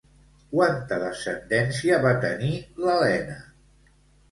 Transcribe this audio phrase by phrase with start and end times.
[0.53, 2.51] Quanta descendència va tenir
[2.87, 3.39] l'Elena?